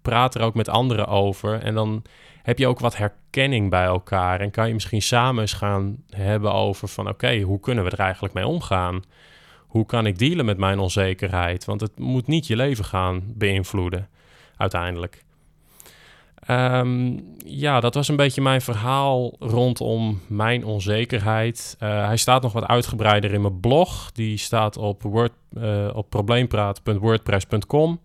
praat 0.09 0.35
er 0.35 0.41
ook 0.41 0.53
met 0.53 0.69
anderen 0.69 1.07
over. 1.07 1.61
En 1.61 1.73
dan 1.73 2.03
heb 2.43 2.57
je 2.57 2.67
ook 2.67 2.79
wat 2.79 2.97
herkenning 2.97 3.69
bij 3.69 3.85
elkaar. 3.85 4.39
En 4.39 4.51
kan 4.51 4.67
je 4.67 4.73
misschien 4.73 5.01
samen 5.01 5.41
eens 5.41 5.53
gaan 5.53 6.03
hebben 6.09 6.53
over 6.53 6.87
van... 6.87 7.07
oké, 7.07 7.39
hoe 7.39 7.59
kunnen 7.59 7.83
we 7.83 7.89
er 7.89 7.99
eigenlijk 7.99 8.33
mee 8.33 8.47
omgaan? 8.47 9.01
Hoe 9.67 9.85
kan 9.85 10.05
ik 10.05 10.17
dealen 10.17 10.45
met 10.45 10.57
mijn 10.57 10.79
onzekerheid? 10.79 11.65
Want 11.65 11.81
het 11.81 11.99
moet 11.99 12.27
niet 12.27 12.47
je 12.47 12.55
leven 12.55 12.85
gaan 12.85 13.23
beïnvloeden, 13.25 14.07
uiteindelijk. 14.57 15.23
Um, 16.49 17.35
ja, 17.45 17.79
dat 17.79 17.93
was 17.93 18.07
een 18.07 18.15
beetje 18.15 18.41
mijn 18.41 18.61
verhaal 18.61 19.35
rondom 19.39 20.21
mijn 20.27 20.65
onzekerheid. 20.65 21.75
Uh, 21.79 22.05
hij 22.05 22.17
staat 22.17 22.41
nog 22.41 22.53
wat 22.53 22.65
uitgebreider 22.67 23.33
in 23.33 23.41
mijn 23.41 23.59
blog. 23.59 24.11
Die 24.11 24.37
staat 24.37 24.77
op, 24.77 25.03
word, 25.03 25.31
uh, 25.53 25.89
op 25.93 26.09
probleempraat.wordpress.com. 26.09 27.99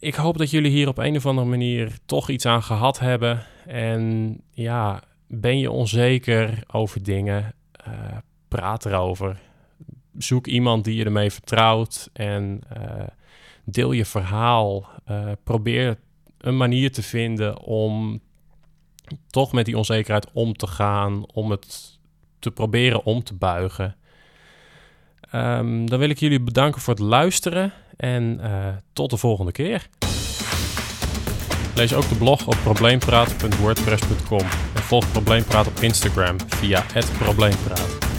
Ik 0.00 0.14
hoop 0.14 0.38
dat 0.38 0.50
jullie 0.50 0.70
hier 0.70 0.88
op 0.88 0.98
een 0.98 1.16
of 1.16 1.26
andere 1.26 1.48
manier 1.48 1.98
toch 2.06 2.28
iets 2.28 2.46
aan 2.46 2.62
gehad 2.62 2.98
hebben. 2.98 3.46
En 3.66 4.36
ja, 4.50 5.02
ben 5.26 5.58
je 5.58 5.70
onzeker 5.70 6.62
over 6.72 7.02
dingen? 7.02 7.54
Uh, 7.88 7.94
praat 8.48 8.86
erover. 8.86 9.40
Zoek 10.18 10.46
iemand 10.46 10.84
die 10.84 10.96
je 10.96 11.04
ermee 11.04 11.30
vertrouwt 11.30 12.10
en 12.12 12.60
deel 13.64 13.92
je 13.92 14.04
verhaal. 14.04 14.88
probeer 15.44 15.98
een 16.38 16.56
manier 16.56 16.92
te 16.92 17.02
vinden 17.02 17.58
om 17.58 18.20
toch 19.26 19.52
met 19.52 19.64
die 19.64 19.76
onzekerheid 19.76 20.26
om 20.32 20.56
te 20.56 20.66
gaan, 20.66 21.26
om 21.32 21.50
het 21.50 21.98
te 22.38 22.50
proberen 22.50 23.04
om 23.04 23.22
te 23.22 23.34
buigen. 23.34 23.96
Um, 25.34 25.90
dan 25.90 25.98
wil 25.98 26.10
ik 26.10 26.18
jullie 26.18 26.40
bedanken 26.40 26.80
voor 26.80 26.94
het 26.94 27.02
luisteren 27.02 27.72
en 28.00 28.40
uh, 28.42 28.66
tot 28.92 29.10
de 29.10 29.16
volgende 29.16 29.52
keer. 29.52 29.88
Lees 31.74 31.94
ook 31.94 32.08
de 32.08 32.14
blog 32.14 32.46
op 32.46 32.56
probleempraat.wordpress.com 32.62 34.44
en 34.74 34.82
volg 34.82 35.12
Probleempraat 35.12 35.66
op 35.66 35.78
Instagram 35.80 36.36
via 36.46 36.84
Probleempraat. 37.18 38.09